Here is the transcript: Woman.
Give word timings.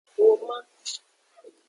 Woman. 0.17 0.63